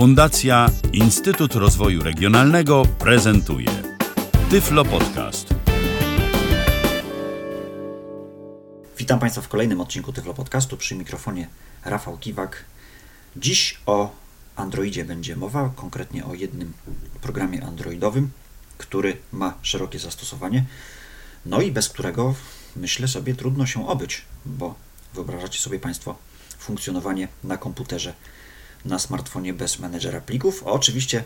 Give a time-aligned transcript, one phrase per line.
[0.00, 3.68] Fundacja Instytut Rozwoju Regionalnego prezentuje
[4.50, 5.54] Tyflo Podcast.
[8.98, 11.48] Witam Państwa w kolejnym odcinku Tyflo Podcastu przy mikrofonie
[11.84, 12.64] Rafał Kiwak.
[13.36, 14.12] Dziś o
[14.56, 16.72] Androidzie będzie mowa, konkretnie o jednym
[17.20, 18.30] programie androidowym,
[18.78, 20.64] który ma szerokie zastosowanie,
[21.46, 22.34] no i bez którego
[22.76, 24.74] myślę sobie trudno się obyć, bo
[25.14, 26.16] wyobrażacie sobie Państwo
[26.58, 28.14] funkcjonowanie na komputerze,
[28.84, 30.62] na smartfonie bez menedżera plików.
[30.62, 31.24] Oczywiście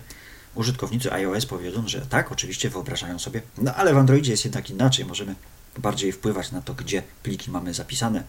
[0.55, 5.05] użytkownicy iOS powiedzą, że tak, oczywiście wyobrażają sobie, no ale w Androidzie jest jednak inaczej.
[5.05, 5.35] Możemy
[5.79, 8.25] bardziej wpływać na to, gdzie pliki mamy zapisane.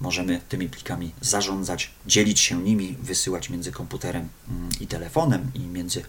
[0.00, 6.02] Możemy tymi plikami zarządzać, dzielić się nimi, wysyłać między komputerem mm, i telefonem i między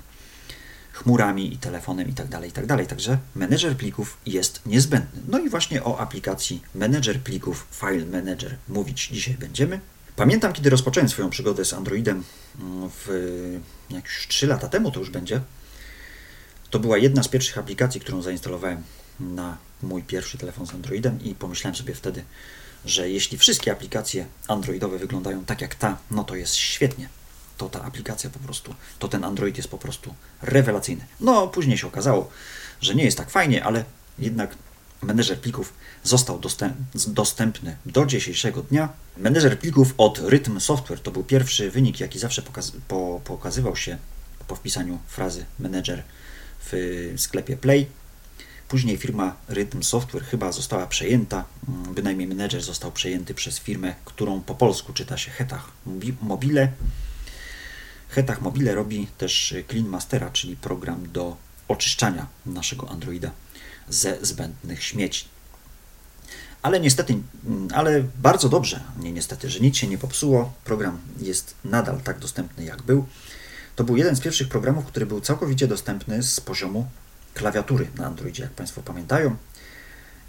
[0.93, 2.87] chmurami i telefonem i tak dalej, i tak dalej.
[2.87, 5.21] Także menedżer plików jest niezbędny.
[5.27, 9.79] No i właśnie o aplikacji menedżer plików File Manager mówić dzisiaj będziemy.
[10.15, 12.23] Pamiętam, kiedy rozpocząłem swoją przygodę z Androidem
[12.59, 13.09] mm, w,
[13.89, 15.41] jak już 3 lata temu to już będzie.
[16.69, 18.83] To była jedna z pierwszych aplikacji, którą zainstalowałem
[19.19, 22.23] na mój pierwszy telefon z Androidem i pomyślałem sobie wtedy,
[22.85, 27.09] że jeśli wszystkie aplikacje androidowe wyglądają tak jak ta, no to jest świetnie.
[27.57, 31.05] To ta aplikacja po prostu, to ten Android jest po prostu rewelacyjny.
[31.19, 32.29] No, później się okazało,
[32.81, 33.83] że nie jest tak fajnie, ale
[34.19, 34.55] jednak
[35.01, 36.41] menedżer plików został
[37.07, 38.89] dostępny do dzisiejszego dnia.
[39.17, 43.97] Menedżer plików od Rhythm Software to był pierwszy wynik, jaki zawsze pokaz po pokazywał się
[44.47, 46.03] po wpisaniu frazy menedżer
[46.71, 46.73] w
[47.17, 47.87] sklepie Play.
[48.67, 54.41] Później firma Rhythm Software chyba została przejęta, mm, bynajmniej menedżer został przejęty przez firmę, którą
[54.41, 55.71] po polsku czyta się Hetach
[56.21, 56.71] Mobile.
[58.09, 63.31] Hetach Mobile robi też Clean Mastera, czyli program do oczyszczania naszego Androida
[63.89, 65.25] ze zbędnych śmieci.
[66.61, 67.17] Ale niestety,
[67.73, 70.53] ale bardzo dobrze, nie niestety, że nic się nie popsuło.
[70.63, 73.05] Program jest nadal tak dostępny, jak był.
[73.75, 76.87] To był jeden z pierwszych programów, który był całkowicie dostępny z poziomu
[77.33, 79.35] klawiatury na Androidzie, jak Państwo pamiętają.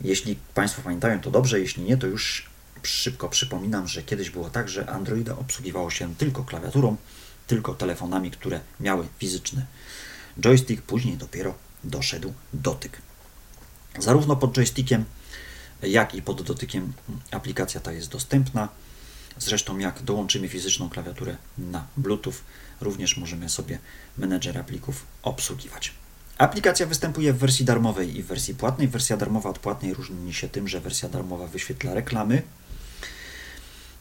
[0.00, 2.50] Jeśli Państwo pamiętają, to dobrze, jeśli nie, to już
[2.82, 6.96] szybko przypominam, że kiedyś było tak, że Androida obsługiwało się tylko klawiaturą,
[7.46, 9.66] tylko telefonami, które miały fizyczny
[10.40, 13.05] joystick, później dopiero doszedł dotyk.
[13.98, 15.04] Zarówno pod joystickiem,
[15.82, 16.92] jak i pod dotykiem
[17.30, 18.68] aplikacja ta jest dostępna.
[19.38, 22.34] Zresztą jak dołączymy fizyczną klawiaturę na Bluetooth,
[22.80, 23.78] również możemy sobie
[24.18, 25.92] menedżera plików obsługiwać.
[26.38, 28.88] Aplikacja występuje w wersji darmowej i w wersji płatnej.
[28.88, 32.42] Wersja darmowa od płatnej różni się tym, że wersja darmowa wyświetla reklamy.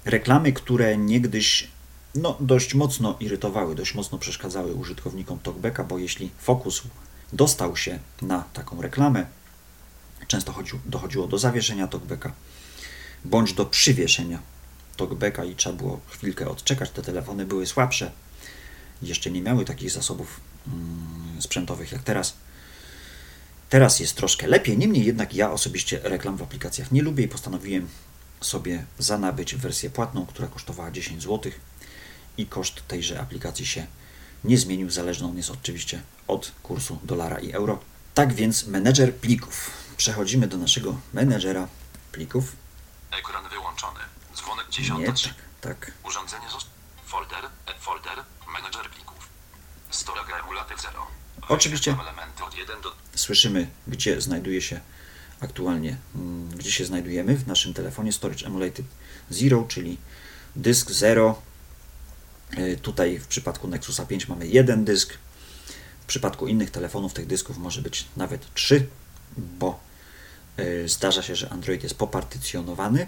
[0.05, 1.67] Reklamy, które niegdyś
[2.16, 6.81] no, dość mocno irytowały, dość mocno przeszkadzały użytkownikom TalkBacka, bo jeśli fokus
[7.34, 9.25] dostał się na taką reklamę,
[10.27, 12.33] Często chodziło, dochodziło do zawieszenia talkbacka
[13.25, 14.39] bądź do przywieszenia
[14.97, 16.89] talkbacka i trzeba było chwilkę odczekać.
[16.89, 18.11] Te telefony były słabsze,
[19.01, 22.33] jeszcze nie miały takich zasobów mm, sprzętowych jak teraz.
[23.69, 27.87] Teraz jest troszkę lepiej, niemniej jednak ja osobiście reklam w aplikacjach nie lubię i postanowiłem
[28.41, 31.51] sobie zanabyć wersję płatną, która kosztowała 10 zł
[32.37, 33.87] i koszt tejże aplikacji się
[34.43, 34.89] nie zmienił.
[34.89, 37.79] Zależny on jest oczywiście od kursu dolara i euro.
[38.13, 41.67] Tak więc menedżer plików Przechodzimy do naszego menedżera
[42.11, 42.56] plików.
[43.11, 44.00] Ekran wyłączony.
[44.35, 45.00] Dzwonek 10.
[45.00, 45.16] Nie, tak,
[45.61, 45.91] tak.
[46.03, 46.75] Urządzenie zostało.
[47.06, 48.23] Folder, e folder,
[48.53, 49.29] menedżer plików.
[49.89, 51.07] Storage emulator 0.
[51.50, 52.95] Oczywiście Elementy od 1 do...
[53.16, 54.79] słyszymy, gdzie znajduje się
[55.39, 58.85] aktualnie, mm, gdzie się znajdujemy w naszym telefonie Storage Emulated
[59.29, 59.97] 0, czyli
[60.55, 61.41] dysk 0.
[62.51, 65.13] E, tutaj w przypadku Nexusa 5 mamy jeden dysk.
[66.01, 68.88] W przypadku innych telefonów tych dysków może być nawet 3,
[69.38, 69.79] bo
[70.85, 73.07] zdarza się, że Android jest popartycjonowany,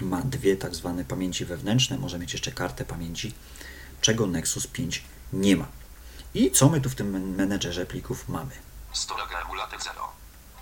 [0.00, 3.34] ma dwie tak zwane pamięci wewnętrzne, może mieć jeszcze kartę pamięci,
[4.00, 5.66] czego Nexus 5 nie ma.
[6.34, 8.50] I co my tu w tym menedżerze plików mamy?
[8.92, 10.08] Storage emulator 0.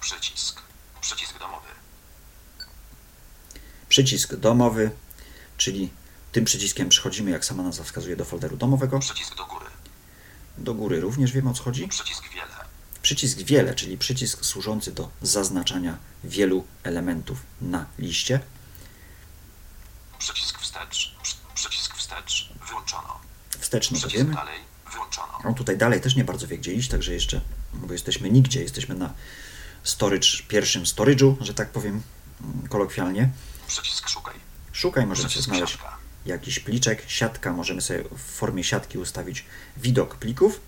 [0.00, 0.62] Przycisk.
[1.00, 1.68] Przycisk domowy.
[3.88, 4.90] Przycisk domowy,
[5.56, 5.90] czyli
[6.32, 8.98] tym przyciskiem przechodzimy, jak sama nazwa wskazuje, do folderu domowego.
[8.98, 9.66] Przycisk do góry.
[10.58, 11.88] Do góry również wiemy o co chodzi.
[11.88, 12.57] Przycisk wiele.
[13.08, 18.40] Przycisk wiele, czyli przycisk służący do zaznaczania wielu elementów na liście.
[20.18, 21.14] Przycisk wstecz.
[21.54, 22.52] Przycisk wstecz.
[22.68, 23.20] Wyłączono.
[23.58, 24.34] Wstecz, no to wiemy.
[24.34, 24.60] dalej.
[24.92, 25.38] Wyłączono.
[25.44, 27.40] On tutaj dalej też nie bardzo wie gdzie iść, także jeszcze,
[27.74, 29.14] bo jesteśmy nigdzie, jesteśmy na
[29.82, 32.02] storage, pierwszym storage'u, że tak powiem
[32.40, 33.30] mm, kolokwialnie.
[33.66, 34.34] Przycisk szukaj.
[34.72, 35.96] Szukaj, możemy Przycisk znaleźć siatka.
[36.26, 39.44] jakiś pliczek, siatka, możemy sobie w formie siatki ustawić
[39.76, 40.60] widok plików.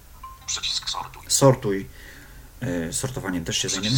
[0.46, 1.22] Przycisk sortuj.
[1.28, 1.88] Sortuj,
[2.92, 3.96] sortowaniem też się zajmiemy.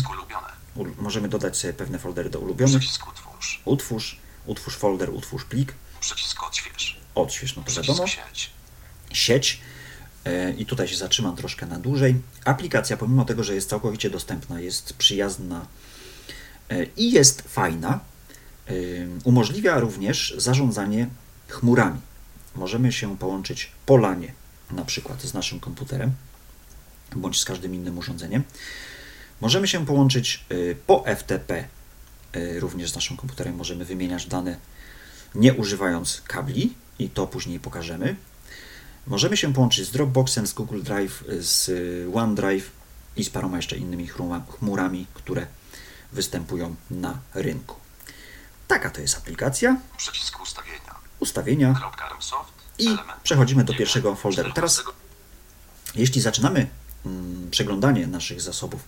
[0.99, 2.79] Możemy dodać sobie pewne foldery do ulubionych.
[2.79, 3.63] Przycisk utwórz.
[3.65, 4.17] Utwórz,
[4.47, 7.01] utwórz folder, utwórz plik, Przycisk odśwież.
[7.15, 8.05] odśwież, no to wiadomo.
[8.05, 8.51] Przycisk sieć.
[9.13, 9.61] sieć.
[10.25, 12.15] E, I tutaj się zatrzymam troszkę na dłużej.
[12.45, 15.67] Aplikacja, pomimo tego, że jest całkowicie dostępna, jest przyjazna
[16.69, 18.01] e, i jest fajna,
[18.69, 18.73] e,
[19.25, 21.07] umożliwia również zarządzanie
[21.49, 22.01] chmurami.
[22.55, 24.33] Możemy się połączyć po LANie,
[24.71, 26.13] na przykład z naszym komputerem,
[27.17, 28.43] bądź z każdym innym urządzeniem.
[29.41, 31.65] Możemy się połączyć y, po FTP
[32.37, 33.57] y, również z naszym komputerem.
[33.57, 34.57] Możemy wymieniać dane
[35.35, 38.17] nie używając kabli i to później pokażemy.
[39.07, 41.71] Możemy się połączyć z Dropboxem, z Google Drive, z
[42.15, 42.71] OneDrive
[43.17, 44.09] i z paroma jeszcze innymi
[44.59, 45.47] chmurami, które
[46.13, 47.77] występują na rynku.
[48.69, 49.77] Taka to jest aplikacja.
[49.97, 50.95] Przycisk ustawienia.
[51.21, 51.91] Ustawienia.
[52.79, 54.53] I przechodzimy do pierwszego folderu.
[54.53, 54.83] Teraz,
[55.95, 56.67] jeśli zaczynamy
[57.51, 58.85] przeglądanie naszych zasobów,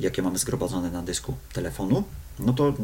[0.00, 2.04] jakie mamy zgromadzone na dysku telefonu,
[2.38, 2.74] no to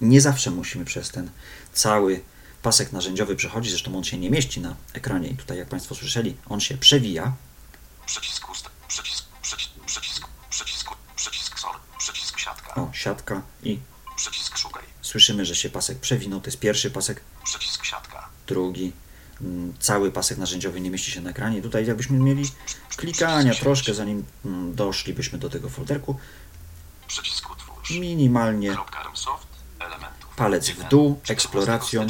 [0.00, 1.30] nie zawsze musimy przez ten
[1.72, 2.20] cały
[2.62, 6.36] pasek narzędziowy przechodzić, zresztą on się nie mieści na ekranie i tutaj jak Państwo słyszeli,
[6.48, 7.32] on się przewija.
[8.06, 12.74] Przycisk usta, przycisk, przycisk, przycisk, przycisk, przycisk sor, przycisk siatka.
[12.74, 13.78] O, siatka i
[14.16, 14.84] przycisk szukaj.
[15.02, 17.20] Słyszymy, że się pasek przewinął, to jest pierwszy pasek.
[17.44, 18.28] Przycisk siatka.
[18.46, 19.05] Drugi, mm,
[19.78, 21.62] cały pasek narzędziowy nie mieści się na ekranie.
[21.62, 22.44] Tutaj jakbyśmy mieli
[22.96, 26.18] klikania troszkę, zanim mm, doszlibyśmy do tego folderku.
[27.90, 28.76] Minimalnie
[30.36, 32.06] palec w dół, eksploracją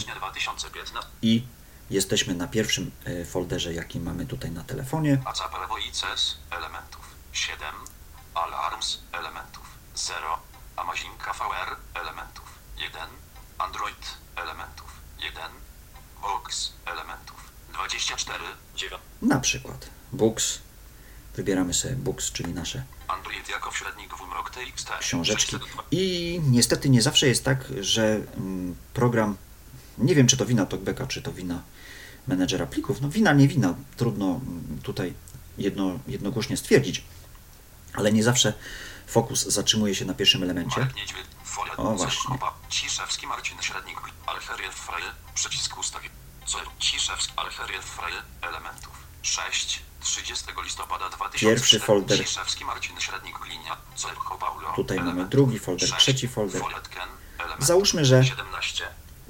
[1.23, 1.47] i
[1.91, 5.23] jesteśmy na pierwszym e, folderze, jaki mamy tutaj na telefonie.
[6.51, 7.59] elementów 7,
[8.35, 9.63] alarms elementów
[9.95, 10.39] 0,
[10.77, 13.01] Amazinka VR elementów 1,
[13.59, 14.86] Android elementów 1,
[16.27, 18.45] Box elementów 24,
[18.77, 19.03] 9.
[19.23, 20.59] Na przykład Books.
[21.37, 22.85] Wybieramy sobie Books, czyli nasze
[25.01, 25.57] książeczki.
[25.91, 29.37] I niestety nie zawsze jest tak, że mm, program,
[29.99, 31.63] nie wiem czy to wina TalkBacka, czy to wina
[32.27, 35.15] menedżera plików, no wina, nie wina, trudno mm, tutaj
[35.59, 37.05] jedno, jednogłośnie stwierdzić,
[37.95, 38.53] ale nie zawsze
[39.07, 40.87] fokus zatrzymuje się na pierwszym elemencie.
[41.77, 42.39] O właśnie.
[42.69, 46.15] Ciszewski Marcin Średnik, Alferiet Freil, przycisk ustawienia.
[46.79, 49.07] Ciszewski, Alferiet Freil, elementów.
[49.23, 51.47] 6, 30 listopada 2000.
[51.47, 52.19] Pierwszy folder.
[52.67, 53.77] Marcin Średnik Glinia,
[54.41, 56.63] Paulo, Tutaj mamy drugi folder, trzeci folder.
[57.59, 58.23] Załóżmy, że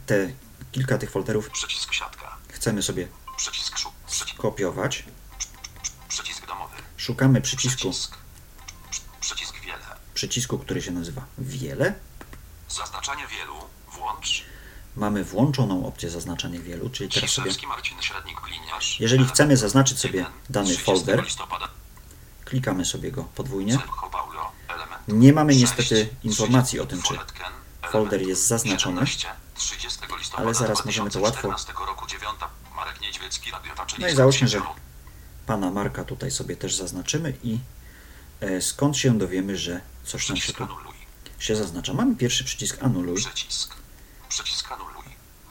[0.06, 0.32] te
[0.72, 2.36] kilka tych folderów przycisk siatka.
[2.48, 5.04] chcemy sobie przycisk skopiować.
[6.08, 6.76] Przycisk domowy.
[6.96, 7.90] Szukamy przycisku.
[7.90, 8.18] Przycisk,
[9.20, 9.96] przycisk wiele.
[10.14, 11.94] Przycisku, który się nazywa wiele.
[12.68, 13.54] Zaznaczanie wielu.
[13.92, 14.44] Włącz.
[14.96, 17.50] Mamy włączoną opcję zaznaczania wielu, czyli teraz sobie,
[19.00, 21.24] jeżeli chcemy zaznaczyć sobie dany folder,
[22.44, 23.78] klikamy sobie go podwójnie.
[25.08, 27.18] Nie mamy niestety informacji o tym, czy
[27.90, 29.02] folder jest zaznaczony,
[30.36, 31.54] ale zaraz możemy to łatwo.
[33.98, 34.60] No i załóżmy, że
[35.46, 37.58] pana Marka tutaj sobie też zaznaczymy i
[38.40, 40.68] e, skąd się dowiemy, że coś nam się tu
[41.38, 41.94] się zaznacza.
[41.94, 43.16] Mamy pierwszy przycisk anuluj.
[44.28, 45.04] Przycisk anuluj.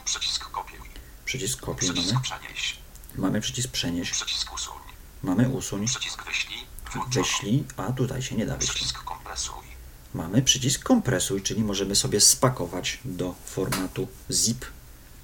[0.04, 0.88] Przycisk kopiuj.
[1.24, 2.22] Przycisk kopiuj przycisk mamy.
[2.22, 2.76] Przenieś.
[3.14, 4.10] Mamy przycisk przenieść.
[4.10, 4.78] Przycisk usuń.
[5.22, 5.86] Mamy usuń.
[5.86, 6.58] Przycisk wyślij.
[7.12, 8.74] Wyślij, a tutaj się nie da wyślij.
[8.74, 9.66] Przycisk kompresuj.
[10.14, 14.64] Mamy przycisk kompresuj, czyli możemy sobie spakować do formatu zip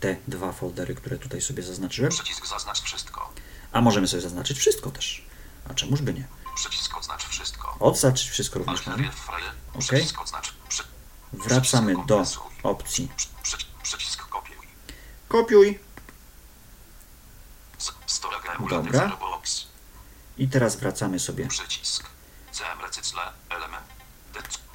[0.00, 2.10] te dwa foldery, które tutaj sobie zaznaczyłem.
[2.12, 3.32] Przycisk zaznacz wszystko.
[3.72, 5.24] A możemy sobie zaznaczyć wszystko też.
[5.70, 6.26] A czemuż by nie?
[6.54, 7.76] Przycisk oznacz wszystko.
[7.80, 9.10] Odznaczyć wszystko również mamy.
[9.74, 9.92] OK.
[11.32, 12.24] Wracamy do
[12.62, 13.08] opcji
[13.82, 14.66] Przycisk kopiuj.
[15.28, 15.78] Kopiuj.
[18.70, 19.18] Dobra.
[20.38, 21.48] I teraz wracamy sobie.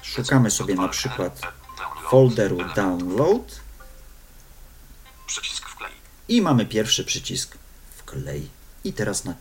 [0.02, 1.40] Szukamy sobie na przykład
[2.10, 3.60] folderu download.
[5.26, 5.92] Przycisk wklej.
[6.28, 7.56] I mamy pierwszy przycisk
[7.96, 8.50] wklej.
[8.84, 9.34] I teraz na,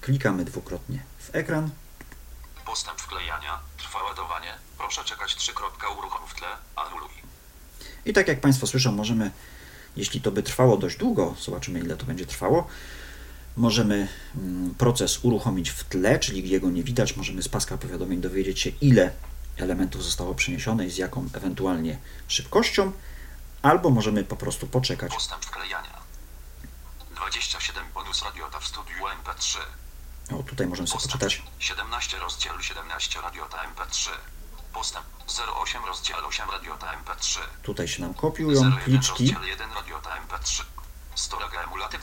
[0.00, 1.70] klikamy dwukrotnie w ekran.
[2.66, 3.58] Postęp wklejania.
[3.78, 4.54] Trwa ładowanie.
[4.78, 5.52] Proszę czekać 3.
[5.98, 6.48] Uruchom w tle.
[6.76, 7.10] Anuluj.
[8.04, 9.30] I tak jak Państwo słyszą, możemy,
[9.96, 12.66] jeśli to by trwało dość długo, zobaczymy ile to będzie trwało,
[13.56, 18.60] możemy mm, proces uruchomić w tle, czyli jego nie widać, możemy z paska powiadomień dowiedzieć
[18.60, 19.12] się, ile
[19.56, 21.98] elementów zostało przeniesione i z jaką ewentualnie
[22.28, 22.92] szybkością,
[23.62, 25.14] albo możemy po prostu poczekać.
[25.14, 25.99] Postęp wklejania.
[27.30, 29.58] 27 bonus radiota w studiu MP3.
[30.34, 31.42] O, tutaj możemy sobie poczytać.
[31.58, 34.10] 17 rozdział 17 radiota MP3.
[34.72, 35.06] Postęp
[35.62, 37.38] 08 rozdział 8 radiota MP3.
[37.62, 39.34] Tutaj się nam kopiują pliczki.
[39.46, 40.64] 1 radiota MP3.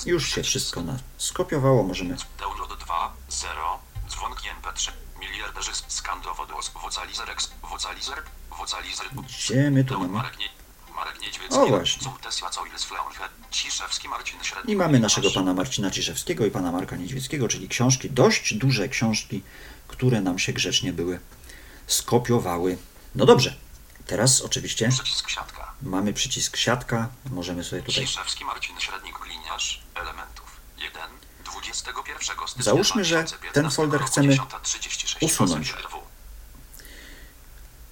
[0.05, 2.17] Już się wszystko nas skopiowało, możemy.
[2.39, 3.79] Download 2, 0,
[4.09, 6.53] dzwonki MP3, miliarderzy skan dowodu
[6.83, 9.07] vocalizer, vocalizer, vocalizer.
[9.13, 10.29] Gdzie my tu mamy?
[10.97, 11.59] Marek Niedźwiecki.
[11.59, 12.11] O, właśnie.
[14.67, 19.43] I mamy naszego pana Marcina Ciszewskiego i pana Marka Niedźwieckiego, czyli książki, dość duże książki,
[19.87, 21.19] które nam się grzecznie były
[21.87, 22.77] skopiowały.
[23.15, 23.55] No dobrze,
[24.05, 25.73] teraz oczywiście Przycisk siatka.
[25.81, 28.07] mamy przycisk siatka, możemy sobie tutaj...
[28.07, 29.81] Ciszewski Marcin Średnik Gliniarz.
[29.95, 30.57] Elementów.
[30.77, 31.01] 1.
[31.45, 35.73] 21 stycznia Załóżmy, że 2015 ten folder chcemy 10:36 usunąć.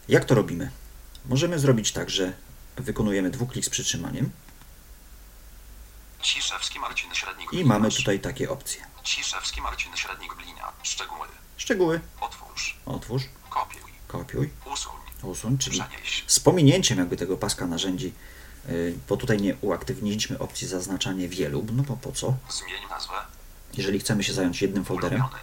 [0.08, 0.72] Jak to robimy?
[1.26, 2.34] Możemy zrobić tak, że
[2.78, 4.32] wykonujemy dwuklik z przytrzymaniem
[6.22, 8.82] Ciszewski Marcin Średnik i mamy tutaj takie opcje.
[9.04, 10.36] Ciszewski Marcin Średnik.
[10.84, 11.28] Szczegóły.
[11.58, 12.76] Szczegóły, Otwórz.
[12.86, 13.82] otwórz, Kopiuj.
[14.08, 14.92] kopiuj, Usuń.
[15.24, 16.24] usuń, czyli Przenieś.
[16.28, 18.14] z pominięciem jakby tego paska narzędzi,
[18.68, 22.34] yy, bo tutaj nie uaktywniliśmy opcji zaznaczanie wielu, no bo po co?
[22.50, 23.14] Zmień nazwę.
[23.74, 25.42] Jeżeli chcemy się zająć jednym folderem, Ulubiony.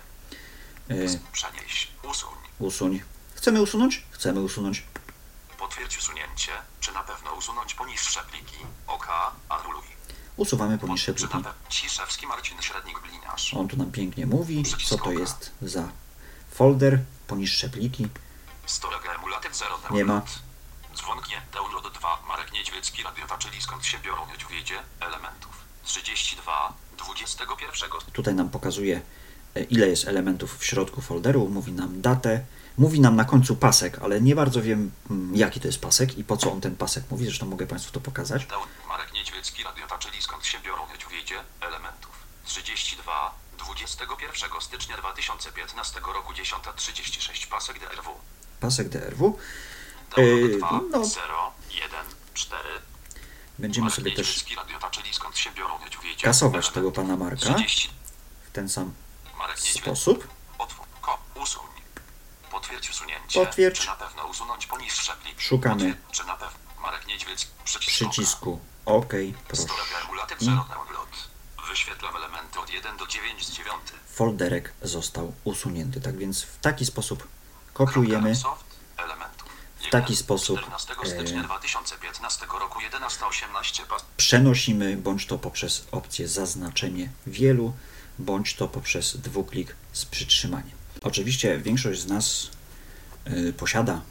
[1.13, 1.89] yy, Przenieś.
[2.11, 2.35] Usuń.
[2.59, 3.01] usuń.
[3.35, 4.03] Chcemy usunąć?
[4.11, 4.83] Chcemy usunąć.
[5.63, 6.53] Potwierdź usunięcie.
[6.81, 8.57] Czy na pewno usunąć poniższe pliki?
[8.87, 9.07] OK.
[9.49, 9.85] Anuluj.
[10.37, 11.37] Usuwamy poniższe pliki.
[11.69, 13.55] Ciszewski Marcin Średnik Bliniarz.
[13.55, 15.89] On tu nam pięknie mówi, co to jest za
[16.51, 18.09] folder, poniższe pliki.
[18.67, 20.23] Storage emulatyw 0 Nie ma.
[20.95, 21.43] Dzwonknie.
[21.53, 22.23] Download 2.
[22.29, 24.83] Marek Niedźwiecki Radiota, czyli skąd się biorą niedźwiedzie.
[25.01, 25.65] Elementów.
[25.85, 26.73] 32.
[26.99, 27.91] 21.
[28.13, 29.03] Tutaj nam pokazuje,
[29.71, 32.45] ile jest elementów w środku folderu, mówi nam datę,
[32.79, 36.25] mówi nam na końcu pasek, ale nie bardzo wiem, mm, jaki to jest pasek i
[36.25, 38.47] po co on ten pasek mówi, zresztą mogę Państwu to pokazać.
[38.89, 41.35] Marek Niedźwiecki Radiota, czyli skąd się biorą niedźwiedzie.
[41.61, 42.11] Elementów.
[42.45, 43.43] 32.
[43.59, 48.11] 21 stycznia 2015 roku 10.36 pasek DRW.
[48.61, 49.39] Pasek DRW.
[50.17, 51.05] Yy, 2, no.
[51.05, 51.91] 0, 1,
[52.35, 52.63] 4.
[53.59, 54.45] Będziemy Marek sobie też
[56.23, 57.91] kasować tego pana Marka 30.
[58.49, 58.93] w ten sam.
[59.57, 60.29] Sposób.
[62.51, 63.45] Potwierdź usunięcie.
[63.45, 63.81] Potwierdź.
[63.81, 65.13] Czy na pewno usunąć poniższe?
[65.39, 65.97] Szukamy.
[66.13, 66.59] Czy na pewno.
[66.83, 67.51] Marek Niedźwiecki.
[67.65, 67.97] Przycisk.
[67.97, 69.13] Przycisku OK,
[69.49, 69.63] proszę.
[69.63, 71.09] Storage emulatyw I 0 download.
[71.69, 73.75] Wyświetlam elementy od 1 do 9 z 9.
[74.13, 76.01] folderek został usunięty.
[76.01, 77.29] Tak więc w taki sposób
[77.75, 78.35] kopiujemy.
[79.79, 84.05] W taki sposób, 14 e, stycznia 2015 roku 11.18 pas.
[84.17, 87.73] przenosimy, bądź to poprzez opcję zaznaczenie wielu,
[88.23, 90.77] bądź to poprzez dwuklik z przytrzymaniem.
[91.03, 92.49] Oczywiście większość z nas
[93.31, 94.03] y, posiada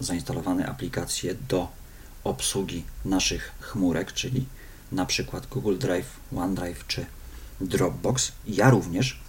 [0.00, 1.68] zainstalowane aplikacje do
[2.24, 4.46] obsługi naszych chmurek, czyli
[4.92, 7.06] na przykład Google Drive, OneDrive czy
[7.60, 8.32] Dropbox.
[8.46, 9.20] Ja również.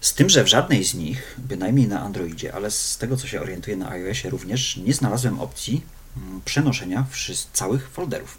[0.00, 3.40] Z tym, że w żadnej z nich, bynajmniej na Androidzie, ale z tego co się
[3.40, 5.82] orientuję na iOSie również, nie znalazłem opcji
[6.16, 7.06] mm, przenoszenia
[7.52, 8.38] całych folderów.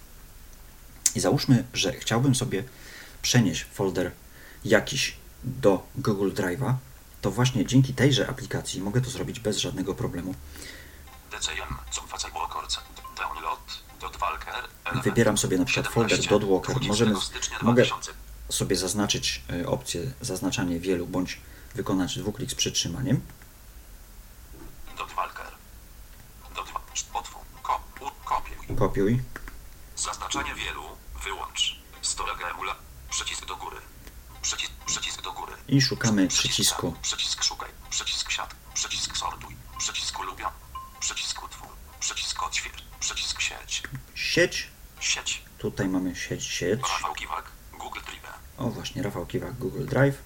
[1.15, 2.63] I załóżmy, że chciałbym sobie
[3.21, 4.11] przenieść folder
[4.65, 6.73] jakiś do Google Drive'a,
[7.21, 10.35] to właśnie dzięki tejże aplikacji mogę to zrobić bez żadnego problemu.
[15.03, 16.75] Wybieram sobie na przykład folder 17, Dotwalker.
[16.75, 17.13] 20 Możemy,
[17.61, 18.13] mogę 2000.
[18.49, 21.41] sobie zaznaczyć y, opcję zaznaczanie wielu, bądź
[21.75, 23.21] wykonać dwuklik z przytrzymaniem.
[28.23, 28.77] Kopiuj.
[28.77, 29.21] Kopiuj.
[29.95, 30.83] Zaznaczanie wielu.
[31.23, 31.79] Wyłącz.
[32.01, 32.75] Storage emula.
[33.09, 33.77] Przycisk do góry.
[34.41, 35.53] Przycisk, przycisk do góry.
[35.73, 36.95] I szukamy Przycisk przycisku.
[37.01, 37.69] Przycisk szukaj.
[37.89, 38.55] Przycisk siat.
[38.73, 39.55] Przycisk sortuj.
[39.77, 40.51] Przycisk ulubion.
[40.99, 41.67] Przycisk utwór.
[41.99, 42.73] Przycisk odśwież.
[42.99, 43.83] Przycisk sieć.
[44.15, 44.67] sieć.
[44.99, 45.41] Sieć.
[45.57, 46.81] Tutaj mamy sieć, sieć.
[46.81, 47.51] Rafał Kiwak.
[47.79, 48.23] Google Drive.
[48.57, 50.17] O właśnie, Rafał Kiwak, Google Drive.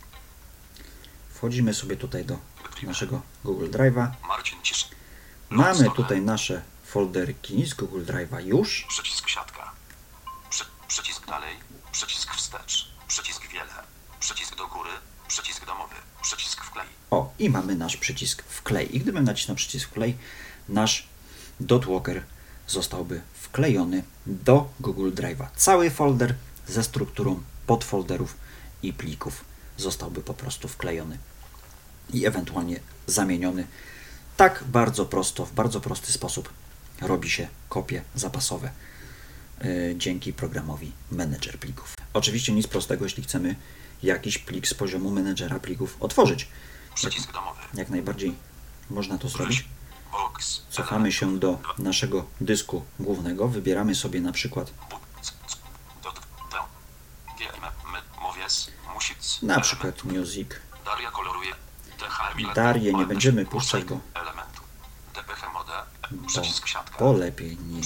[1.30, 2.38] Wchodzimy sobie tutaj do
[2.84, 4.12] naszego Google Drive'a.
[5.50, 8.86] Mamy tutaj nasze folderki z Google Drive'a już.
[8.90, 9.17] Przycisk
[17.40, 18.96] i mamy nasz przycisk wklej.
[18.96, 20.18] I gdybym nacisnął przycisk wklej,
[20.70, 21.08] nasz
[21.60, 22.24] dotwalker
[22.68, 25.48] zostałby wklejony do Google Drive'a.
[25.56, 26.36] Cały folder
[26.68, 28.38] ze strukturą podfolderów
[28.84, 29.46] i plików
[29.78, 31.18] zostałby po prostu wklejony
[32.14, 33.68] i ewentualnie zamieniony.
[34.38, 36.50] Tak bardzo prosto, w bardzo prosty sposób
[37.02, 38.70] robi się kopie zapasowe
[39.66, 41.96] y, dzięki programowi Manager Plików.
[42.14, 43.56] Oczywiście nic prostego, jeśli chcemy
[44.04, 46.48] jakiś plik z poziomu menedżera plików otworzyć.
[46.98, 47.60] Przycisk domowy.
[47.74, 48.36] Jak najbardziej
[48.90, 49.66] można to zrobić.
[50.70, 54.72] Cofamy się do naszego dysku głównego, wybieramy sobie na przykład
[59.42, 60.50] na przykład Music.
[62.56, 63.84] Darię nie będziemy puszczać,
[65.54, 65.84] mode.
[66.12, 66.42] Bo,
[67.00, 67.82] bo lepiej nie.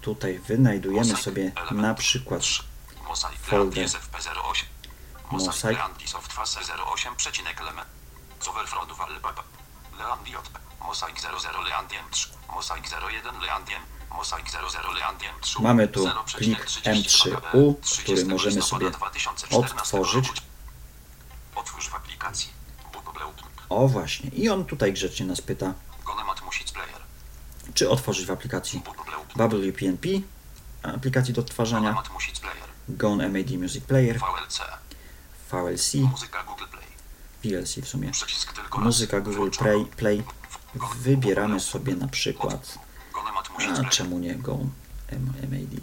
[0.00, 2.42] Tutaj wynajdujemy sobie na przykład
[3.42, 3.88] folder.
[5.32, 5.46] Land SFP08.
[5.46, 5.78] Mosaik.
[5.78, 6.60] Mosaik Land Softfase
[6.94, 7.88] 08 przecinek element.
[8.44, 9.42] Coverfront Wallbaba.
[9.98, 10.58] Leand JP.
[10.80, 12.28] Mosaik 00 Leandiem 3.
[12.54, 13.82] Mosaik 01 Leandiem.
[14.10, 15.62] Mosaik 00 Leandiem 3.
[15.62, 20.28] Mamy tu 0,32 plik KD, M3U, 30 który możemy sobie 2014 otworzyć.
[20.28, 20.40] roku.
[21.54, 22.48] Otwórz w aplikacji.
[22.92, 23.50] Google Outlook.
[23.68, 24.30] O właśnie.
[24.30, 25.74] I on tutaj grzecznie nas pyta,
[27.74, 29.50] czy otworzyć w aplikacji Google Outlook.
[29.50, 30.08] Bubble UPnP,
[30.82, 32.02] aplikacji do odtwarzania.
[32.88, 34.20] Gone MAD Music Player,
[35.52, 35.92] VLC.
[37.44, 38.10] VLC, w sumie,
[38.78, 39.50] muzyka Google.
[39.58, 40.22] Play, Play.
[40.96, 42.78] Wybieramy sobie na przykład,
[43.80, 44.34] a czemu nie
[45.08, 45.80] M- MAD.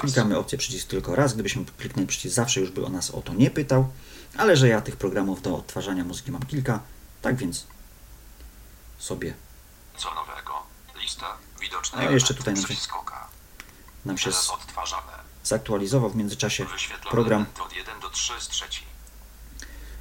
[0.00, 1.34] Klikamy opcję przycisk tylko raz.
[1.34, 3.88] Gdybyśmy kliknęli przycisk zawsze, już by o nas o to nie pytał.
[4.36, 6.80] Ale że ja tych programów do odtwarzania muzyki mam kilka,
[7.22, 7.66] tak więc
[8.98, 9.34] sobie
[9.96, 10.52] Co nowego?
[11.02, 11.26] Lista.
[11.60, 12.74] Widoczny A, jeszcze tutaj nam się-
[14.04, 15.17] nam się z- odtwarzane.
[15.48, 16.66] Zaktualizował w międzyczasie
[17.10, 18.82] program elementy od 1 do 3 z trzeci.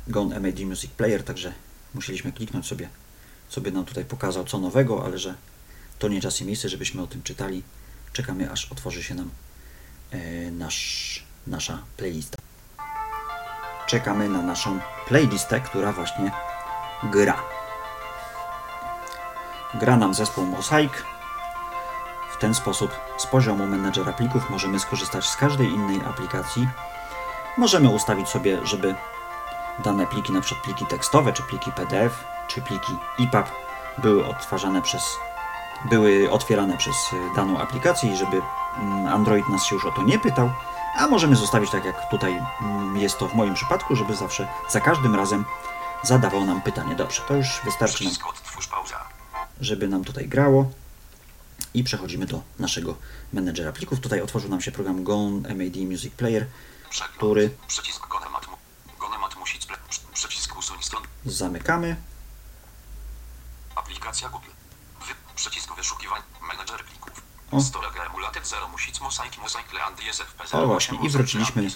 [0.08, 1.54] Gone MAD Music Player, także
[1.94, 2.90] musieliśmy kliknąć sobie,
[3.50, 5.36] sobie nam tutaj pokazał co nowego, ale że
[6.00, 7.64] to nie czas i miejsce, żebyśmy o tym czytali.
[8.14, 9.30] Czekamy aż otworzy się nam
[10.12, 12.38] e, nasz, nasza playlista.
[13.88, 16.32] Czekamy na naszą playlistę, która właśnie
[17.04, 17.44] gra.
[19.74, 20.92] Gra nam zespół Mosaic.
[22.38, 26.68] W ten sposób z poziomu menedżera plików możemy skorzystać z każdej innej aplikacji.
[27.58, 28.96] Możemy ustawić sobie, żeby
[29.84, 33.46] dane pliki, na przykład pliki tekstowe, czy pliki PDF, czy pliki EPUB
[33.98, 35.04] były odtwarzane przez,
[35.90, 38.42] były otwierane przez y, daną aplikację i żeby
[38.78, 40.50] mm, Android nas się już o to nie pytał,
[40.98, 44.82] a możemy zostawić tak jak tutaj mm, jest to w moim przypadku, żeby zawsze, za
[44.82, 45.46] każdym razem
[46.04, 46.96] zadawał nam pytanie.
[46.96, 48.14] Dobrze, to już wystarczy nam,
[49.62, 50.66] żeby nam tutaj grało
[51.78, 52.98] i przechodzimy do naszego
[53.34, 54.00] menedżera plików.
[54.00, 56.46] Tutaj otworzył nam się program Gone MAD Music Player,
[56.90, 57.18] Przegląd.
[57.18, 58.46] który Przycisk gonemat.
[59.00, 59.36] Gonemat.
[59.90, 61.04] Przy- Przycisk usuń stron.
[61.26, 61.96] zamykamy.
[63.76, 64.50] Aplikacja Google.
[65.08, 66.22] Wy, przycisk wyszukiwań.
[66.54, 67.22] Menedżer plików.
[67.52, 67.62] O.
[67.62, 71.68] Storage emulated 0 music mosaik mosaik leand ysfp O właśnie, i wróciliśmy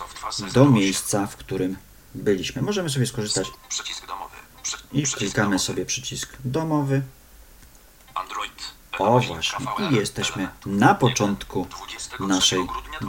[0.53, 1.77] do miejsca, w którym
[2.15, 2.61] byliśmy.
[2.61, 3.47] Możemy sobie skorzystać
[4.91, 7.01] i klikamy sobie przycisk domowy.
[8.15, 8.60] Android.
[8.99, 12.59] O właśnie, i jesteśmy na początku 23 naszej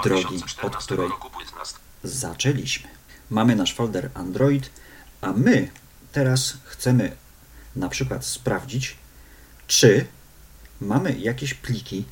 [0.03, 1.79] drogi, 2014 od której roku 15.
[2.03, 2.89] zaczęliśmy.
[3.31, 4.71] Mamy nasz folder Android,
[5.21, 5.71] a my
[6.13, 7.17] teraz chcemy
[7.77, 8.97] na przykład sprawdzić,
[9.67, 10.07] czy
[10.81, 12.05] mamy jakieś pliki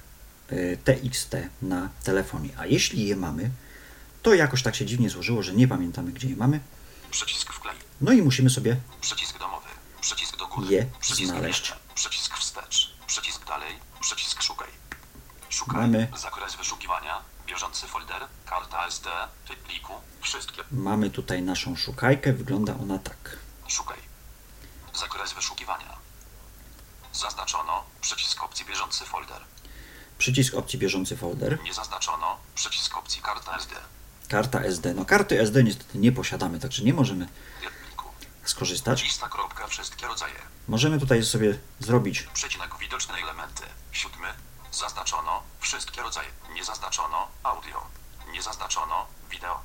[0.84, 2.48] TXT na telefonie.
[2.56, 3.50] A jeśli je mamy,
[4.22, 6.60] to jakoś tak się dziwnie złożyło, że nie pamiętamy, gdzie je mamy.
[7.10, 7.76] Przycisk wklej.
[8.00, 9.68] No i musimy sobie Przycisk domowy.
[10.00, 10.74] Przycisk do góry.
[10.74, 11.72] Je przycisk znaleźć.
[11.94, 12.79] Przycisk wstecz.
[13.50, 13.78] Przycisk dalej.
[14.00, 14.68] Przycisk szukaj.
[15.48, 15.80] Szukaj.
[15.80, 16.08] Mamy.
[16.16, 17.22] Zakres wyszukiwania.
[17.46, 18.22] Bieżący folder.
[18.46, 19.08] Karta SD.
[19.48, 19.92] Typ pliku.
[20.20, 20.62] Wszystkie.
[20.72, 23.36] Mamy tutaj naszą szukajkę, wygląda ona tak.
[23.68, 23.98] Szukaj.
[24.94, 25.96] Zakres wyszukiwania.
[27.12, 27.84] Zaznaczono.
[28.00, 29.42] Przycisk opcji bieżący folder.
[30.18, 32.36] Przycisk opcji bieżący folder, Nie zaznaczono.
[32.54, 33.74] Przycisk opcji karta SD.
[34.28, 34.94] karta SD.
[34.94, 37.28] No karty SD niestety nie posiadamy, także nie możemy.
[38.50, 39.02] Skorzystać.
[39.02, 39.66] Lista kropka.
[39.66, 40.34] Wszystkie rodzaje.
[40.68, 43.62] Możemy tutaj sobie zrobić Przecinek widoczne elementy.
[43.92, 44.28] Siódmy.
[44.72, 46.28] Zaznaczono wszystkie rodzaje.
[46.54, 47.86] Nie zaznaczono audio.
[48.32, 49.60] Nie zaznaczono wideo.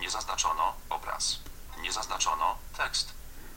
[0.00, 1.38] Nie zaznaczono obraz.
[1.82, 3.12] Nie zaznaczono tekst.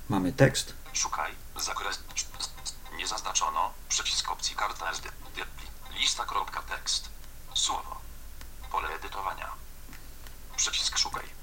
[0.10, 1.32] Mamy tekst, Szukaj.
[1.56, 2.00] Zakres.
[2.98, 5.10] Nie zaznaczono przycisk opcji karta SD.
[6.00, 7.10] Lista kropka tekst.
[7.54, 8.02] Słowo.
[8.72, 9.50] Pole edytowania.
[10.56, 11.43] Przycisk szukaj.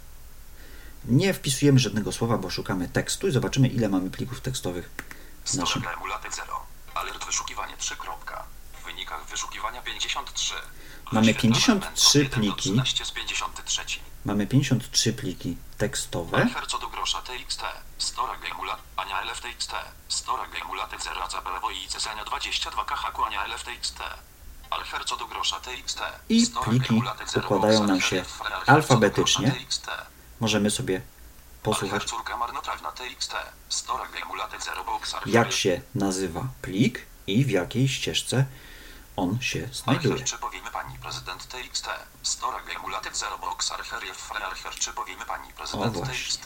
[1.05, 4.91] Nie wpisujemy żadnego słowa, bo szukamy tekstu i zobaczymy ile mamy plików tekstowych
[5.45, 5.83] w naszym.
[5.83, 6.61] Storage emulatek 0.
[6.95, 7.97] Alert wyszukiwanie 3.
[7.97, 8.45] Kropka.
[8.81, 10.55] W wynikach wyszukiwania 53.
[11.13, 12.71] Mamy Wyświetlamy 53 element od 1 do pliki.
[12.71, 13.83] 13 z 53.
[14.25, 16.37] Mamy 53 pliki tekstowe.
[16.43, 17.63] Alfer co do grosza TXT.
[17.99, 18.79] Storage emulat.
[18.97, 19.73] Ania LF TXT.
[20.09, 23.99] Storage emulatek 0 za Belewo i Cesania 22 KH Ania LF TXT.
[24.71, 26.01] Alfer co do grosza TXT.
[26.29, 28.25] I Storage pliki emulatek 0 układają nam się
[28.67, 29.55] alfabetycznie.
[30.40, 31.00] Możemy sobie
[31.62, 33.35] posłuchać, Alfer córka marnotrawna TXT.
[33.68, 38.44] Storage emulatek 0 box Alfer jak się nazywa plik i w jakiej ścieżce
[39.16, 40.24] on się znajduje.
[40.24, 41.87] Czy powiemy pani prezydent TXT?
[42.22, 45.94] Storage emulatek 0 box Archer F, Archer, czy powiemy pani prezydent.
[46.07, 46.44] TXT?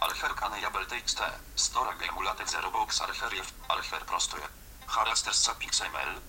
[0.00, 1.20] Archer Kane Jabel TXT.
[1.54, 4.42] Storage emulatek 0 box Archer F, Archer prostuje.
[4.86, 6.20] Haraster Sapix ML.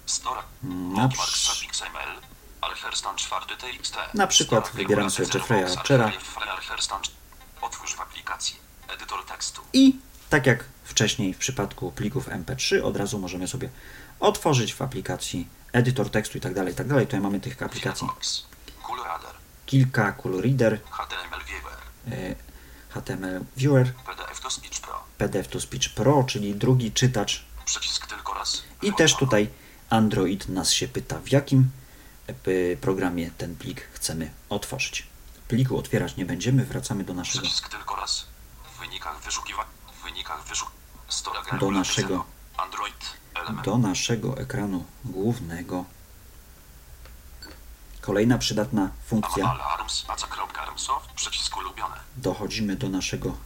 [2.62, 2.96] Na Bookmark przy- Sapix ML.
[2.96, 3.96] Archer stan 4 TXT.
[4.14, 6.12] Na przykład wybieram sobie 0 Jeffrey'a Archera.
[7.62, 8.56] Otwórz w aplikacji.
[8.88, 9.62] Edytor tekstu.
[9.74, 9.96] I
[10.30, 13.70] tak jak wcześniej w przypadku plików MP3, od razu możemy sobie
[14.20, 17.06] otworzyć w aplikacji edytor tekstu i tak dalej, i tak dalej.
[17.08, 18.08] Tutaj mamy tych aplikacji
[19.66, 21.74] kilka, Cool Reader, HTML Viewer.
[22.12, 22.36] e,
[22.90, 25.04] HTML Viewer, PDF to Speech Pro.
[25.18, 27.46] PDF to Speech Pro, czyli drugi czytacz
[28.82, 29.50] i też tutaj
[29.90, 31.70] Android nas się pyta, w jakim
[32.82, 35.08] programie ten plik chcemy otworzyć.
[35.48, 38.26] Pliku otwierać nie będziemy, wracamy do naszego, Przycisk tylko raz.
[38.76, 39.70] W wynikach wyszukiwania.
[40.00, 40.44] W wynikach
[41.60, 42.26] Do naszego-
[42.58, 42.96] Android.
[43.36, 43.66] Element.
[43.66, 45.86] do naszego ekranu głównego.
[48.02, 49.58] Kolejna przydatna funkcja.
[52.18, 53.38] Dochodzimy do naszego,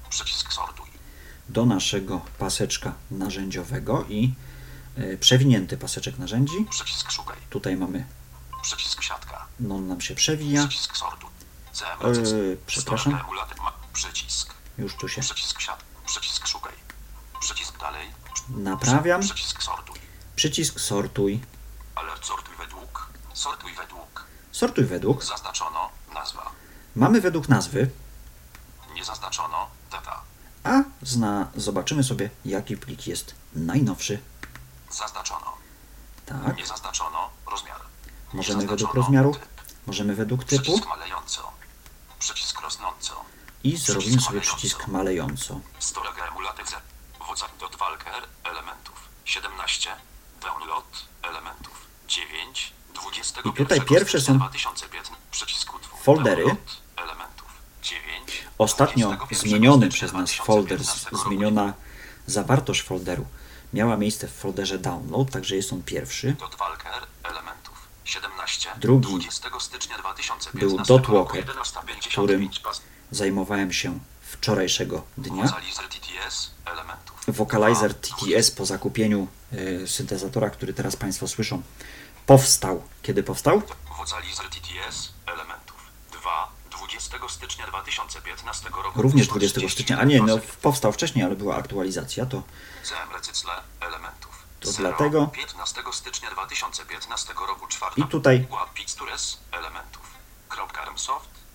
[1.50, 4.34] do naszego paseczka narzędziowego i
[4.98, 6.66] e, przewinięty paseczek narzędzi.
[7.50, 8.06] Tutaj mamy,
[8.64, 9.46] Przycisk siatka.
[9.60, 10.68] no on nam się przewija.
[10.68, 10.94] Przycisk
[11.82, 13.20] Eee, recyc- przepraszam.
[13.94, 14.54] Przycisk.
[14.78, 15.84] Już tu się Przycisk siat.
[16.06, 16.74] Przycisk szukaj.
[17.40, 18.08] Przycisk dalej.
[18.50, 19.22] naprawiam.
[19.22, 19.96] Przycisk sortuj.
[20.36, 21.42] Przycisk sortuj.
[21.96, 23.08] Alert sortuj według.
[23.34, 24.26] Sortuj według.
[24.52, 25.24] Sortuj według.
[25.24, 25.90] Zaznaczono.
[26.14, 26.52] Nazwa.
[26.96, 27.90] Mamy według nazwy,
[28.94, 29.68] Nie zaznaczono.
[29.92, 30.22] Data.
[30.64, 34.20] a zna, zobaczymy sobie, jaki plik jest najnowszy.
[34.92, 35.54] Zaznaczono.
[36.26, 37.30] Tak, Nie zaznaczono.
[37.52, 37.82] Rozmiar.
[38.34, 39.36] Możemy według rozmiaru,
[39.88, 40.80] możemy według typu
[42.20, 43.26] Przycisk rosnąco.
[43.64, 45.60] i zrobimy sobie przycisk malejąco.
[45.80, 45.94] Z.
[47.60, 48.96] Dot walker elementów.
[49.26, 49.90] 17.
[50.42, 50.86] Download
[51.22, 51.88] elementów.
[52.08, 52.74] 9.
[52.94, 55.14] 21 I tutaj pierwsze są 2015.
[55.32, 56.00] Przycisk utwór.
[56.04, 56.44] foldery.
[56.44, 57.48] Download elementów.
[57.82, 58.44] 9.
[58.58, 61.30] Ostatnio 21 zmieniony przez nas folder, 2015 roku.
[61.30, 61.74] zmieniona
[62.28, 63.26] zawartość folderu
[63.74, 66.36] miała miejsce w folderze download, także jest on pierwszy.
[68.06, 68.70] Dot walker elementów.
[68.70, 68.70] 17.
[68.78, 72.50] Drugi 20 stycznia 2015 był dot walker, 11.55 którym.
[73.12, 75.54] Zajmowałem się wczorajszego dnia.
[77.28, 81.62] Vocalizer TTS po zakupieniu y, syntezatora, który teraz Państwo słyszą,
[82.26, 82.84] powstał.
[83.04, 83.62] Kiedy powstał?
[83.98, 85.76] Vocalizer TTS elementów.
[86.12, 86.52] 2.
[86.72, 89.02] 20 stycznia 2015 roku.
[89.02, 92.44] Również 20 stycznia, a nie, no 40 powstał wcześniej, ale była aktualizacja, to
[92.84, 93.10] CM
[93.82, 94.23] elementów.
[94.64, 94.90] To Zero.
[94.90, 97.68] dlatego- 15 stycznia 2015 roku.
[97.68, 97.94] 4.
[97.96, 100.04] I tutaj- Pictures elementów.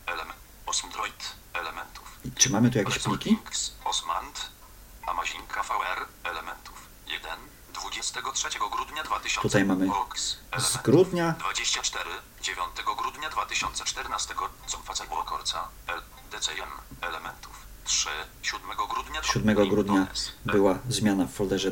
[0.06, 0.38] Element.
[0.66, 2.04] Osmdroid elementów.
[2.36, 3.38] czy mamy tu jakieś pliki?
[3.84, 4.50] Osmand.
[5.06, 6.74] Amazinka VR elementów.
[7.06, 7.38] 1.
[7.72, 9.40] 23 grudnia 2000.
[9.42, 9.88] Tutaj mamy
[10.58, 14.34] z grudnia 24, 9 grudnia 2014
[14.66, 18.09] Zonfacego Korca L, DCM elementów 3,
[18.42, 20.07] 7 grudnia 7 grudnia
[20.44, 21.70] była zmiana w folderze